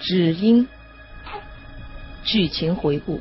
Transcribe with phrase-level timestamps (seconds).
[0.00, 0.66] 只因
[2.24, 3.20] 剧情回顾。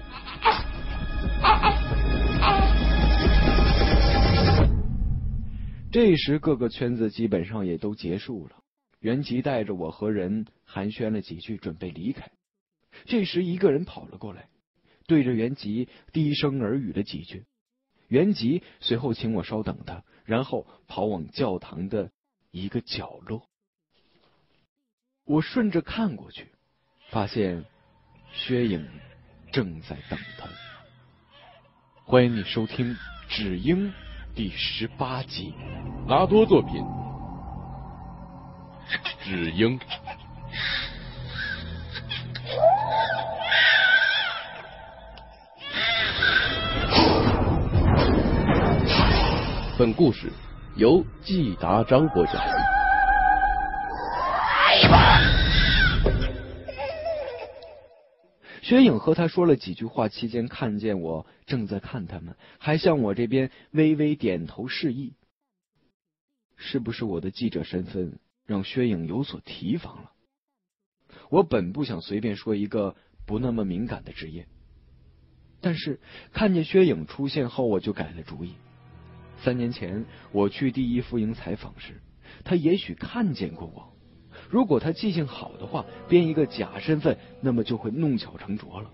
[5.91, 8.55] 这时，各个圈子基本上也都结束了。
[9.00, 12.31] 袁吉带着我和人寒暄了几句，准备离开。
[13.05, 14.48] 这时，一个人跑了过来，
[15.05, 17.46] 对着袁吉低声耳语了几句。
[18.07, 22.11] 袁吉随后请我稍等他，然后跑往教堂的
[22.52, 23.48] 一个角落。
[25.25, 26.48] 我顺着看过去，
[27.12, 27.66] 发现
[28.31, 28.88] 薛影
[29.52, 30.48] 正在等他。
[32.05, 32.94] 欢迎你收听
[33.27, 33.88] 《只因》。
[34.36, 35.53] 第十八集，
[36.08, 36.81] 拉多作品
[39.23, 39.80] 《只因》。
[49.78, 50.31] 本故事
[50.76, 52.36] 由季达章播讲。
[58.70, 65.16] 薛影和他说了几句话，期间看见我正在看他们，还向我这边微微点头示意。
[66.56, 70.11] 是不是我的记者身份让薛影有所提防了？
[71.31, 72.95] 我本不想随便说一个
[73.26, 74.45] 不那么敏感的职业，
[75.61, 76.00] 但是
[76.31, 78.54] 看见薛影出现后，我就改了主意。
[79.42, 82.04] 三年前我去第一副营采访时，
[82.44, 83.98] 他也许看见过我。
[84.50, 88.89] 如果他记性好的话，编一个假身份，那么就会弄巧成拙了。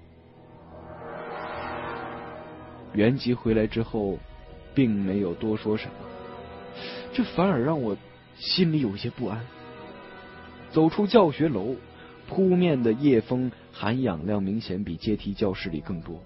[2.93, 4.17] 袁吉回来之后，
[4.73, 5.93] 并没有多说什么，
[7.13, 7.95] 这反而让我
[8.37, 9.45] 心里有些不安。
[10.71, 11.75] 走出教学楼，
[12.27, 16.19] 扑面的夜风含氧量明显比阶梯教室里更多。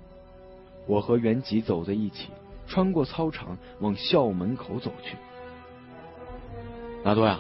[0.88, 2.30] 我和袁吉走在一起，
[2.66, 5.16] 穿过操场往校门口走去。
[7.04, 7.40] 纳多呀。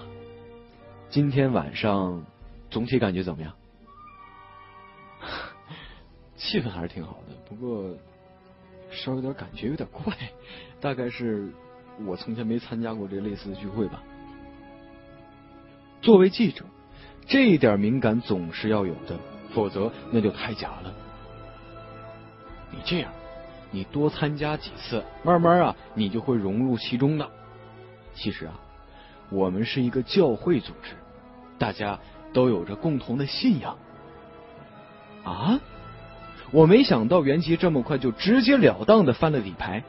[1.09, 2.23] 今天晚上
[2.69, 3.51] 总体感觉怎么样？
[6.37, 7.97] 气氛还是挺好的，不过
[8.91, 10.13] 稍微有点感觉有点怪，
[10.79, 11.51] 大概是
[12.05, 14.03] 我从前没参加过这类似的聚会吧。
[15.99, 16.63] 作为记者，
[17.25, 19.17] 这一点敏感总是要有的，
[19.51, 20.93] 否则那就太假了。
[22.69, 23.11] 你这样，
[23.71, 27.27] 你多参加几次，慢慢啊，你就会融入其中的。
[28.13, 28.53] 其实啊。
[29.31, 30.95] 我们是一个教会组织，
[31.59, 31.99] 大家
[32.33, 33.77] 都有着共同的信仰。
[35.23, 35.59] 啊！
[36.51, 39.83] 我没想到袁吉这么快就直截了当的翻了底牌。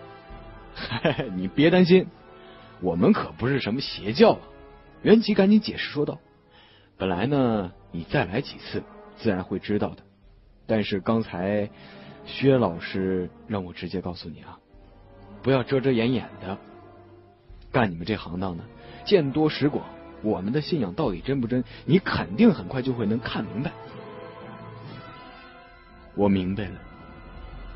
[1.35, 2.07] 你别担心，
[2.83, 4.41] 我们可不是什么邪教啊！
[5.03, 6.19] 袁吉赶紧解释说道
[6.99, 8.83] ：“本来呢，你再来几次，
[9.17, 10.03] 自然会知道的。
[10.67, 11.71] 但是刚才
[12.27, 14.59] 薛老师让我直接告诉你啊，
[15.43, 16.59] 不要遮遮掩掩的。
[17.73, 18.65] 干你们这行当的。”
[19.07, 19.87] 见多识广，
[20.23, 21.65] 我们的信仰到底真不真？
[21.87, 23.73] 你肯定很快就会能看明白。
[26.15, 26.81] 我明白了，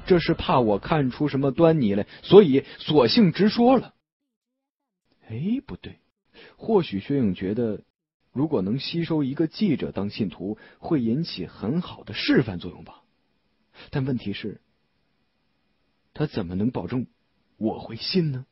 [0.07, 3.95] 这是怕我看出什么端倪来，所以索性直说了。
[5.29, 6.01] 哎，不对，
[6.57, 7.83] 或许薛影觉得，
[8.33, 13.03] 如果能吸收一个记者当信徒，会引起很好的示范作用吧。
[13.91, 14.61] 但问题是，
[16.13, 17.07] 他怎么能保证
[17.57, 18.45] 我会信呢？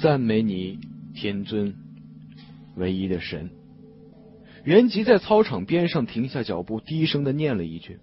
[0.00, 0.80] 赞美你，
[1.14, 1.74] 天尊，
[2.76, 3.50] 唯一的神。
[4.64, 8.00] 袁吉在操场边上停下脚步，低声的念了一句，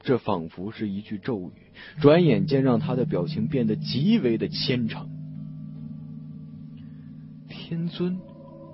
[0.00, 1.52] 这仿佛是一句咒语，
[2.00, 5.08] 转眼间让他的表情变得极为的虔诚。
[7.48, 8.18] 天尊，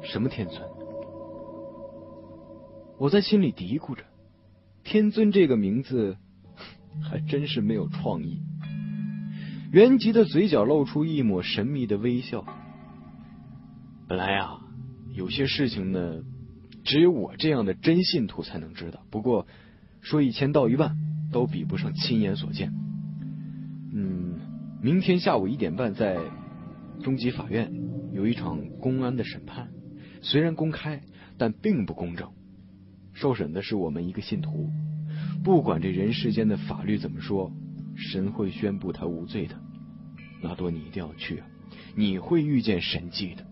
[0.02, 0.62] 什么天尊？
[2.98, 4.02] 我在心里嘀咕着，
[4.82, 6.16] 天尊这个名字
[7.02, 8.40] 还真是没有创意。
[9.72, 12.44] 袁吉的嘴角露出一抹神秘的微笑。
[14.08, 14.60] 本来啊，
[15.12, 16.22] 有些事情呢，
[16.84, 19.00] 只有我这样的真信徒才能知道。
[19.10, 19.46] 不过
[20.00, 20.96] 说一千道一万，
[21.32, 22.72] 都比不上亲眼所见。
[23.92, 24.38] 嗯，
[24.80, 26.16] 明天下午一点半在
[27.02, 27.72] 中级法院
[28.12, 29.68] 有一场公安的审判，
[30.22, 31.02] 虽然公开，
[31.36, 32.30] 但并不公正。
[33.14, 34.70] 受审的是我们一个信徒，
[35.42, 37.50] 不管这人世间的法律怎么说。
[37.96, 39.56] 神会宣布他无罪的，
[40.42, 41.46] 拉多，你一定要去啊！
[41.94, 43.44] 你会遇见神迹的。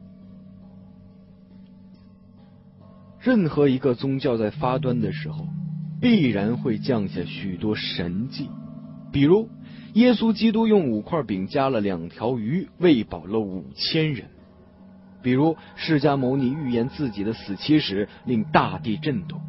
[3.20, 5.48] 任何一个宗教在发端的时候，
[6.00, 8.50] 必然会降下许多神迹，
[9.10, 9.48] 比如
[9.94, 14.26] 耶稣基督用五块饼加了两条鱼，喂饱了五千人；
[15.22, 19.40] 比如释迦牟尼预言自己的死期时，令大地震动。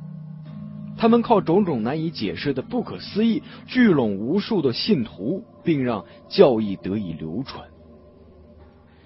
[1.06, 7.70] 他们靠种种难以解释的不可思议聚拢无数的信徒，并让教义得以流传。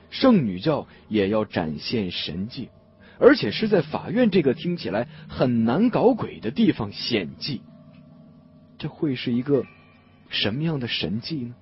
[0.10, 2.70] 圣女教也要展现神迹，
[3.20, 7.62] 而且是在法院这个听起来很难搞鬼的地方显迹，
[8.78, 9.66] 这会是一个
[10.30, 11.54] 什么样的神迹呢？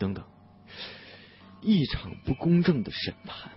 [0.00, 0.24] 等等，
[1.60, 3.52] 一场不公正的审判，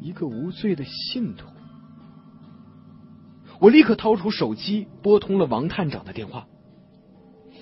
[0.00, 1.46] 一个无罪的信徒。
[3.60, 6.46] 我立刻掏出手机，拨通了王探长的电话。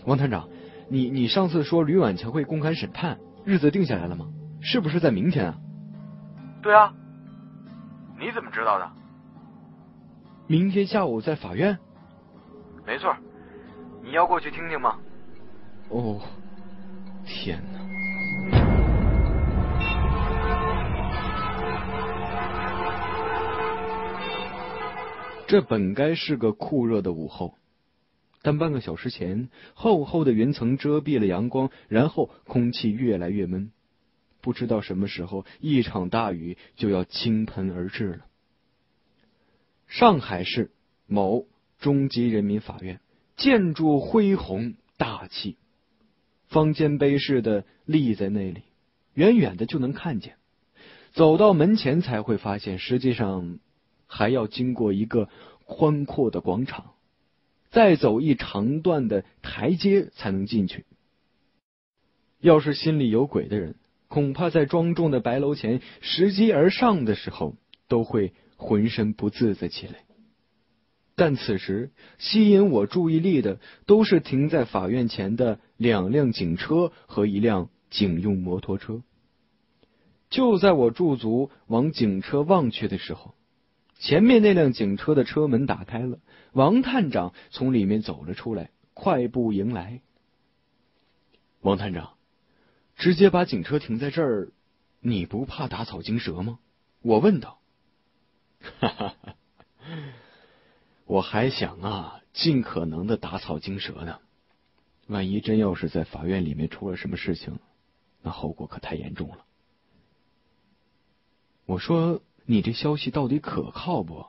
[0.04, 0.48] 王探长，
[0.88, 4.26] 你你上次说吕婉强会公开审判，日子定下来了吗？
[4.60, 5.58] 是不是在明天啊？
[6.62, 6.93] 对啊，
[8.19, 8.90] 你怎么知道的？
[10.46, 11.78] 明天下午在法院。
[12.87, 13.14] 没错，
[14.02, 14.96] 你要过去听听吗？
[15.88, 16.20] 哦，
[17.25, 17.75] 天哪！
[25.46, 27.54] 这本该是个酷热的午后，
[28.43, 33.70] 但半个小时前，厚厚的云层遮蔽了阳光，然后空气越来越闷。
[34.40, 38.26] 不知道什么时候，一场大雨就要倾盆而至了。
[39.87, 40.72] 上海市
[41.06, 41.46] 某
[41.78, 43.00] 中级人民法院，
[43.37, 45.56] 建筑恢宏大气，
[46.49, 48.62] 方尖碑似的立在那里，
[49.14, 50.37] 远远的就能看见。
[51.12, 53.60] 走到门前才会发现，实际上。
[54.06, 55.29] 还要经过一个
[55.64, 56.93] 宽阔的广场，
[57.70, 60.85] 再走一长段的台阶才能进去。
[62.41, 63.76] 要是心里有鬼的人，
[64.08, 67.56] 恐怕在庄重的白楼前拾级而上的时候，
[67.88, 70.05] 都会浑身不自在起来。
[71.14, 79.02] 但此时吸引我注意力的，都是停在法院前的两辆警车和一辆警用摩托车。
[80.29, 83.36] 就在我驻足往警车望去的时候。
[83.98, 86.19] 前面那辆警车的车门打开了，
[86.52, 90.02] 王探长从里面走了出来，快步迎来。
[91.62, 92.14] 王探长，
[92.94, 94.52] 直接把警车停在这儿，
[95.00, 96.58] 你不怕打草惊蛇吗？
[97.00, 97.58] 我问道。
[98.81, 99.16] 哈哈，
[101.06, 104.20] 我还想啊，尽可能的打草惊蛇呢。
[105.06, 107.58] 万一真要是在法院里面出了什么事情，
[108.22, 109.46] 那后果可太严重了。
[111.64, 112.20] 我说。
[112.48, 114.26] 你这消息到底可靠不？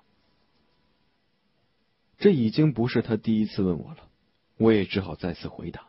[2.17, 4.09] 这已经不是他第一次问我了，
[4.57, 5.85] 我也只好再次回答。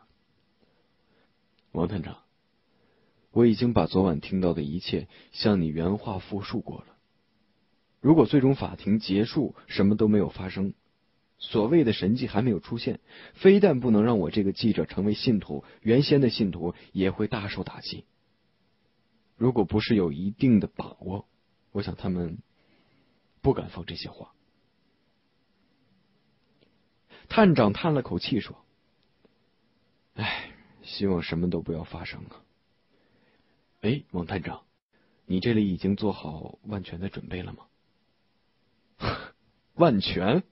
[1.71, 2.17] 王探长，
[3.31, 6.85] 我已经把昨晚听到的一切向你原话复述过了。
[7.99, 10.75] 如果最终法庭结束，什么都没有发生，
[11.39, 12.99] 所谓的神迹还没有出现，
[13.33, 18.05] 非但不能让我这个记者成为信徒，原先的信徒也会大受打击。
[19.35, 21.25] 如果不是有一定的把握。
[21.71, 22.39] 我想他们
[23.41, 24.33] 不敢放这些话。
[27.27, 28.65] 探长叹了口气说
[30.15, 30.51] ：“哎，
[30.81, 32.41] 希望什么都不要发生啊。”
[33.81, 34.63] 哎，王探长，
[35.25, 37.65] 你这里已经做好万全的准备了吗？
[39.75, 40.43] 万全？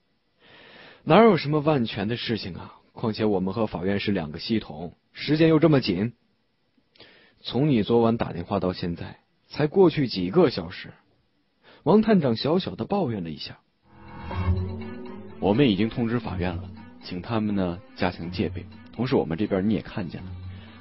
[1.02, 2.80] 哪有什么万全的事情啊？
[2.92, 6.14] 况且我们和法院是两个系统，时间又这么紧。
[7.40, 10.92] 从你昨晚打电话到现在，才过去几个小时。
[11.84, 13.58] 王探长小小的抱怨了一下
[15.40, 16.64] ：“我们已经通知法院了，
[17.02, 18.66] 请他们呢加强戒备。
[18.92, 20.30] 同时，我们这边你也看见了，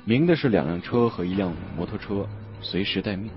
[0.05, 2.27] 明的是两辆车和一辆摩托车，
[2.61, 3.29] 随时待命。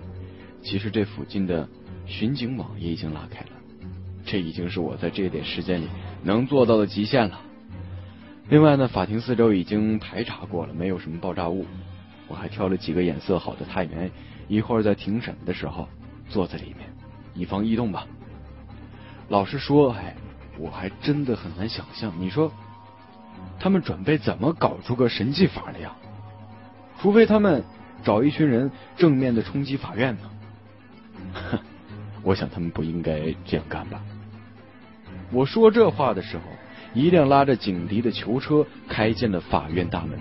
[0.62, 1.68] 其实这附近的
[2.06, 3.50] 巡警网也已经拉开了，
[4.24, 5.88] 这已经是我在这点时间里
[6.22, 7.40] 能做到的极限了。
[8.48, 11.66] 另外呢，法庭四周已经排查过了，没有什么爆炸物。
[12.26, 14.10] 我还挑了几个眼色好的探员，
[14.48, 15.86] 一会儿在庭审的时候
[16.28, 16.89] 坐在里面。”
[17.34, 18.06] 以防异动吧。
[19.28, 20.14] 老实说，哎，
[20.58, 22.52] 我还真的很难想象，你说
[23.58, 25.94] 他们准备怎么搞出个神迹法来呀？
[27.00, 27.64] 除非他们
[28.02, 30.30] 找一群人正面的冲击法院呢。
[31.32, 31.58] 哼，
[32.22, 34.02] 我想他们不应该这样干吧。
[35.30, 36.42] 我说这话的时候，
[36.92, 40.18] 一辆拉着警笛的囚车开进了法院大门。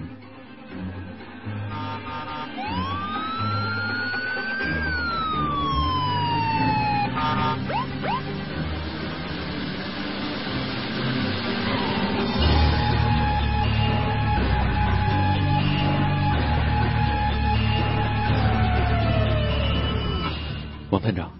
[20.99, 21.31] 探长，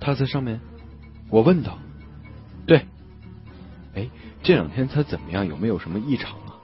[0.00, 0.60] 他在上面？
[1.28, 1.78] 我问道。
[2.66, 2.86] 对。
[3.94, 4.08] 哎，
[4.42, 5.46] 这两天他怎么样？
[5.46, 6.56] 有没有什么异常啊？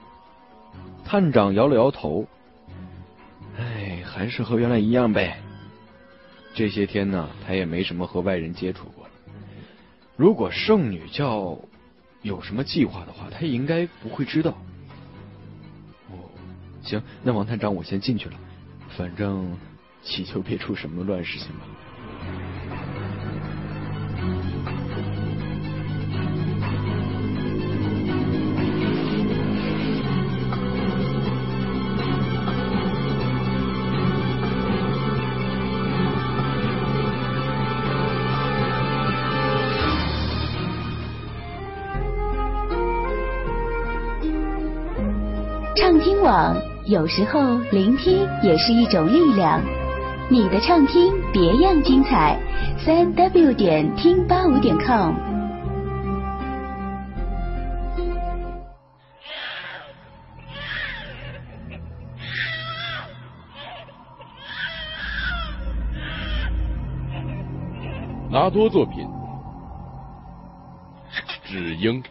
[1.03, 2.27] 探长摇了摇头。
[3.57, 5.39] 哎，还是和原来一样呗。
[6.53, 9.11] 这些天呢，他也没什么和外人接触过了。
[10.15, 11.57] 如果圣女教
[12.21, 14.51] 有什么计划的话，他应该不会知道。
[16.11, 16.29] 哦，
[16.83, 18.35] 行，那王探长，我先进去了。
[18.95, 19.57] 反正
[20.03, 21.65] 祈求别出什么乱事情吧。
[45.75, 46.55] 畅听网，
[46.85, 49.61] 有时候聆听也是一种力量。
[50.29, 52.39] 你的畅听别样精彩，
[52.79, 55.13] 三 w 点听八五点 com。
[68.31, 69.07] 拿多作品，
[71.43, 72.01] 只应。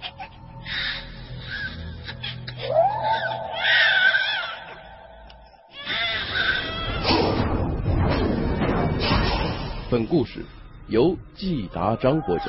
[9.92, 10.42] 本故事
[10.88, 12.46] 由季达章播讲。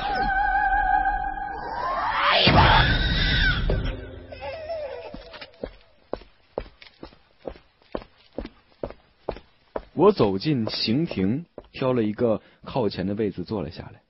[9.94, 14.04] 我走进刑庭，挑了一个靠前的位子坐了下来。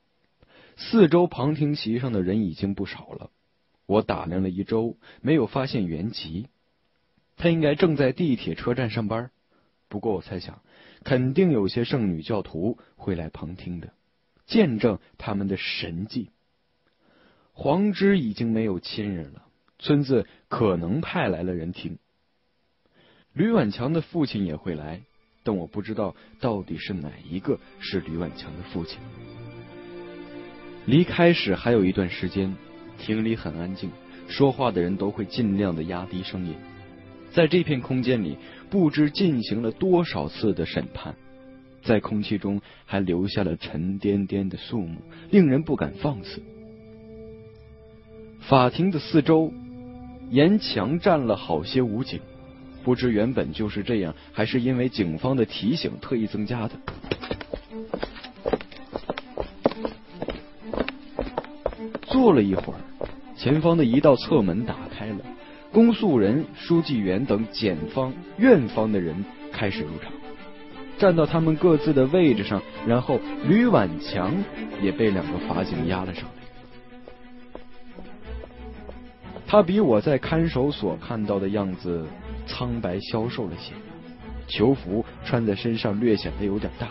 [0.78, 3.32] 四周旁听席上的人已经不少了。
[3.88, 6.50] 我打量了一周，没有发现袁吉。
[7.36, 9.32] 他应该正在地铁车站上班。
[9.90, 10.62] 不过我猜想，
[11.04, 13.94] 肯定有些圣女教徒会来旁听的，
[14.46, 16.30] 见证他们的神迹。
[17.52, 19.44] 黄之已经没有亲人了，
[19.80, 21.98] 村子可能派来了人听。
[23.34, 25.02] 吕婉强的父亲也会来。
[25.46, 28.98] 但我不知道到底是哪一个是吕婉强的父亲。
[30.86, 32.56] 离开时还有一段时间，
[32.98, 33.92] 庭里很安静，
[34.30, 36.56] 说话的人都会尽量的压低声音。
[37.34, 38.38] 在这片空间里，
[38.74, 41.16] 不知进行了多少次的审判，
[41.84, 45.00] 在空气中还留下了沉甸甸的肃穆，
[45.30, 46.42] 令人不敢放肆。
[48.40, 49.54] 法庭的四周，
[50.32, 52.20] 沿墙站了好些武警。
[52.84, 56.72] 不知原本就是这样，还是因为警方的提醒特意增加的。
[62.02, 62.80] 坐了一会儿，
[63.38, 64.76] 前方的一道侧门打，
[65.74, 70.14] 公诉人、书记员等检方、院方的人开始入场，
[70.98, 74.32] 站到他们各自的位置上，然后吕婉强
[74.82, 76.30] 也被两个法警押了上来。
[79.48, 82.06] 他比我在看守所看到的样子。
[82.46, 83.72] 苍白消瘦了些，
[84.48, 86.90] 囚服穿在身上略显得有点大。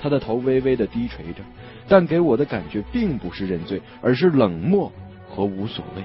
[0.00, 1.42] 他的头微微的低垂着，
[1.88, 4.92] 但给我的感觉并不是认罪，而是冷漠
[5.28, 6.02] 和无所谓。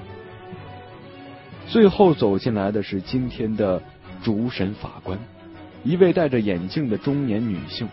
[1.67, 3.82] 最后走进来的是今天的
[4.24, 5.17] 主审法官，
[5.84, 7.88] 一位戴着眼镜的中年女性。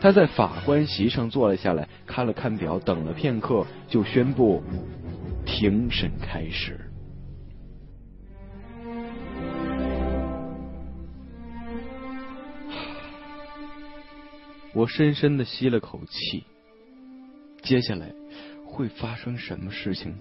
[0.00, 4.60] 她在法官席上坐了下来，看了看表，等了片刻，就宣布
[5.46, 6.80] 庭审开始。
[14.74, 16.44] 我深深的吸了口气，
[17.62, 18.10] 接下来
[18.66, 20.16] 会发生什么事情？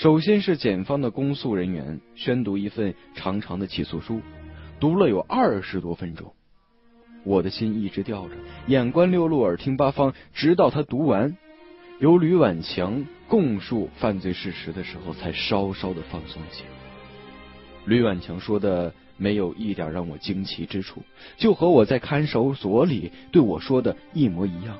[0.00, 4.22] 首先是检方的公诉人员宣读一份长长的起诉书，
[4.80, 6.32] 读了有二十多分钟，
[7.22, 8.34] 我的心一直吊着，
[8.66, 11.36] 眼观六路，耳听八方，直到他读完，
[11.98, 16.64] 由吕婉强供述犯罪事实的时候，才稍稍的放松些。
[17.84, 18.94] 吕婉强说的。
[19.22, 21.02] 没有一点让我惊奇之处，
[21.36, 24.78] 就和我在看守所里对我说的一模一样。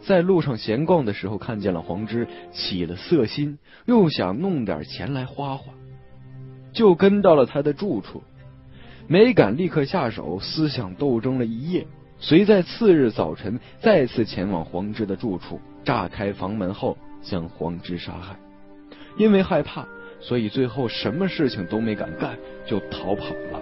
[0.00, 5.72] 在路上闲逛的时候，看见了黄芝，起了色心，又想弄点钱来花花，
[6.72, 8.22] 就跟到了他的住处，
[9.06, 11.86] 没敢立刻下手，思想斗争了一夜，
[12.18, 18.36] 遂在次日早晨再次前往黄芝的住处，炸开房门后将黄芝杀害，
[19.18, 19.86] 因为害怕。
[20.22, 23.59] 所以最后什么事情都没敢干，就逃跑了。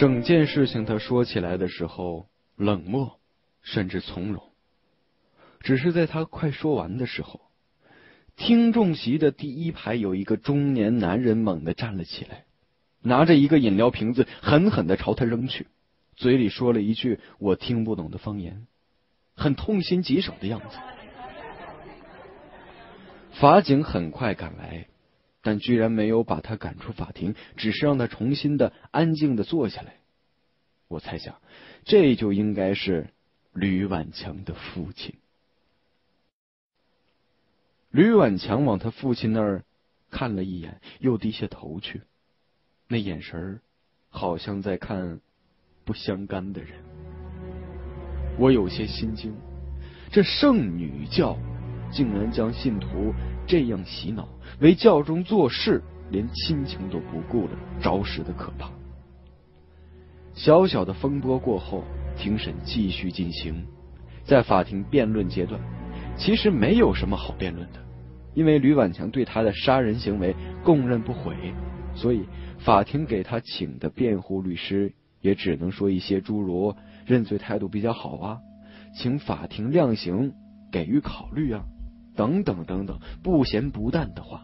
[0.00, 3.20] 整件事情他说起来的时候冷漠，
[3.60, 4.42] 甚至从容。
[5.60, 7.42] 只是在他快说完的时候，
[8.34, 12.46] 听众席的第一排有一个中年男人猛地站了起来，
[13.02, 15.66] 拿着一个饮料瓶子狠狠的朝他扔去，
[16.16, 18.66] 嘴里说了一句我听不懂的方言。
[19.36, 20.78] 很痛心疾首的样子。
[23.32, 24.86] 法警很快赶来，
[25.42, 29.94] 但居然没有把他赶出法庭，只是让他重新的安静的坐下来。
[30.88, 31.40] 我猜想，
[31.84, 33.08] 这就应该是
[33.52, 35.14] 吕婉强的父亲。
[37.90, 39.64] 吕婉强往他父亲那儿
[40.10, 42.02] 看了一眼，又低下头去，
[42.88, 43.60] 那眼神儿
[44.08, 45.20] 好像在看
[45.84, 46.72] 不相干的人。
[48.38, 49.34] 我有些心惊，
[50.10, 51.36] 这圣女教
[51.92, 53.12] 竟然将信徒
[53.50, 54.28] 这样洗脑，
[54.60, 57.50] 为教中做事连亲情都不顾了，
[57.82, 58.70] 着实的可怕。
[60.34, 61.82] 小小的风波过后，
[62.16, 63.66] 庭审继续进行，
[64.22, 65.60] 在法庭辩论阶段，
[66.16, 67.80] 其实没有什么好辩论的。
[68.34, 71.34] 因为吕婉强对他的杀人行为供认不讳，
[71.96, 72.24] 所以
[72.60, 76.72] 法庭给他请的辩护律师也只能说一些诸如
[77.04, 78.38] 认罪态度比较好啊，
[78.96, 80.32] 请法庭量刑
[80.70, 81.64] 给予考虑啊，
[82.20, 84.42] 等等等等不咸不淡的话。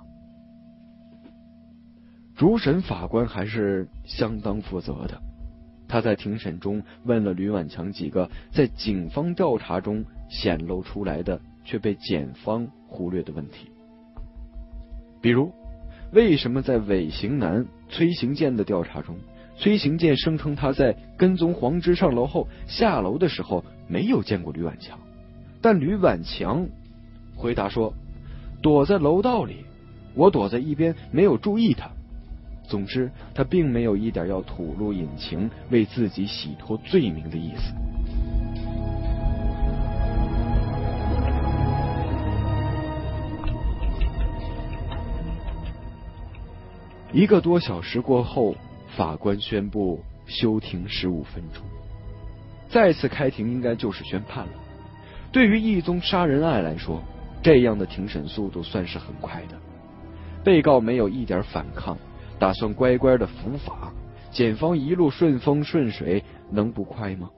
[2.35, 5.21] 主审法官还是相当负责的，
[5.87, 13.71] 他在庭审中问了吕婉强几个在警方调查中显露出来的却被检方忽略的问题。
[15.21, 15.53] 比如，
[16.13, 19.17] 为什么在尾行男崔行健的调查中，
[19.59, 24.99] 崔行健声称他在跟踪黄之上楼后下楼的时候没有见过吕婉强，
[25.61, 26.69] 但吕婉强
[27.37, 27.93] 回答说
[28.63, 29.65] 躲在楼道里，
[30.15, 31.89] 我躲在一边没有注意他。
[32.67, 37.73] 总之，他并没有一点要吐露隐情、为自己洗脱罪名的意思。
[47.13, 48.57] 一个多小时过后，
[48.97, 51.63] 法官宣布休庭十五分钟。
[52.69, 54.53] 再次开庭应该就是宣判了。
[55.31, 57.01] 对于一宗杀人案来说，
[57.43, 59.57] 这样的庭审速度算是很快的。
[60.45, 61.97] 被告没有一点反抗，
[62.39, 63.93] 打算乖乖的伏法。
[64.31, 67.31] 检方一路顺风顺水，能不快吗？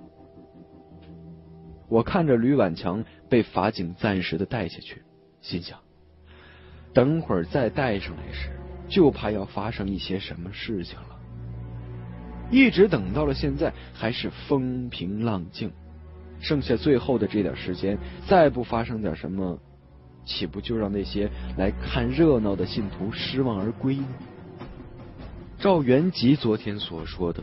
[1.88, 5.02] 我看着吕婉强被法警暂时的带下去，
[5.40, 5.78] 心想：
[6.92, 8.50] 等会儿再带上来时。
[8.88, 11.20] 就怕要发生一些什么事情了，
[12.50, 15.70] 一直等到了现在，还是风平浪静。
[16.40, 19.58] 剩下最后的这点时间，再不发生点什么，
[20.28, 24.06] 岂不就让那些来看热闹的信徒失望而归呢？
[25.58, 27.42] 照原吉昨天所说的，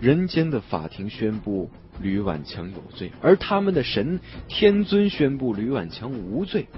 [0.00, 1.68] 人间的法庭宣布
[2.00, 6.68] 吕婉强有罪，而他们的神天尊宣布吕婉强无罪，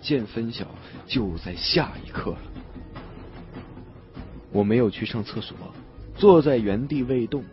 [0.00, 0.66] 见分晓
[1.06, 2.38] 就在下一刻了。
[4.52, 5.56] 我没有去上厕所，
[6.14, 7.44] 坐在原地未动，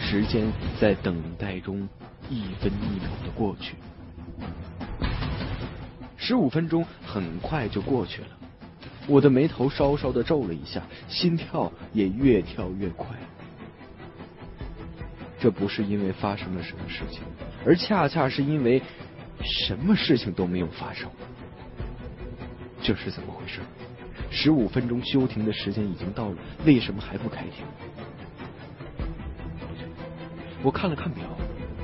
[0.00, 1.86] 时间在等待中
[2.30, 3.74] 一分一秒的过去。
[6.32, 8.28] 十五分钟很快就过去了，
[9.06, 13.06] 我的眉头稍稍的皱了一下，心跳也越跳越快。
[15.38, 17.20] 这不是因为发生了什么事情，
[17.66, 18.80] 而恰恰是因为
[19.42, 21.06] 什么事情都没有发生。
[22.82, 23.60] 这是怎么回事？
[24.30, 27.66] 十五分钟休庭的时间已经到了，为什么还不开庭？
[30.62, 31.24] 我看了看表，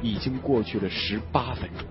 [0.00, 1.86] 已经过去了十八分钟。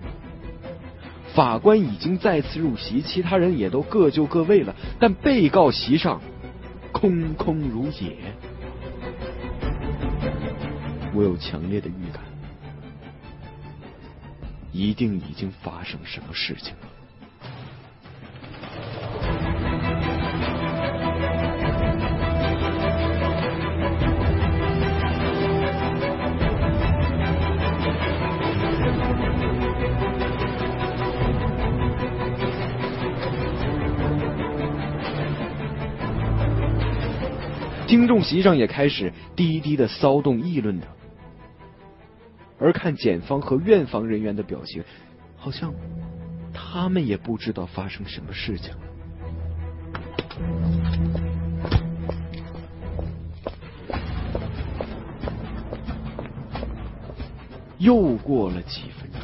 [1.37, 6.19] 法官已经再次入席，其他人也都各就各位了，但被告席上
[6.91, 8.17] 空空如也。
[11.13, 12.23] 我有强烈的预感，
[14.71, 16.96] 一定已经发生什么事情了。
[38.07, 40.87] 众席上也开始低低的骚动议论着，
[42.59, 44.83] 而看检方和院方人员的表情，
[45.35, 45.73] 好像
[46.53, 48.79] 他们也不知道发生什么事情了。
[57.77, 59.21] 又过了几分钟，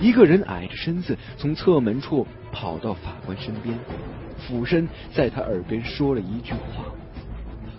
[0.00, 3.78] 一个人矮着身子从侧门处跑到法官身边，
[4.36, 6.84] 俯身在他耳边说了一句话。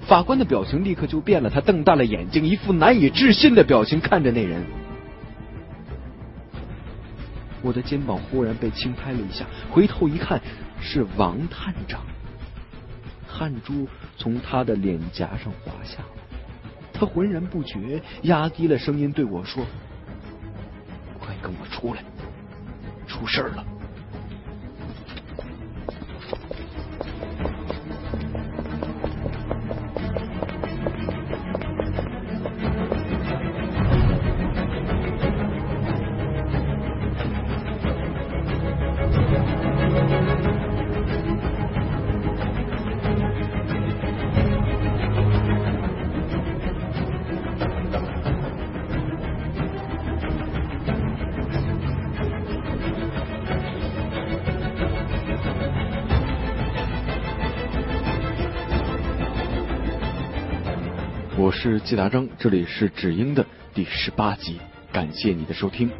[0.07, 4.63] 法官的表情立刻就变了，他瞪大了眼睛，一副难以置信的表情看着那人。
[7.61, 10.41] 我的肩膀忽然被轻拍了一下，回头一看，
[10.81, 12.01] 是王探长。
[13.27, 13.87] 汗珠
[14.17, 15.99] 从他的脸颊上滑下，
[16.91, 19.65] 他浑然不觉，压低了声音对我说
[21.19, 22.03] ：“快跟我出来，
[23.07, 23.63] 出事了。”
[61.51, 64.57] 我是季达章，这里是止英的第十八集，
[64.93, 65.91] 感谢你的收听。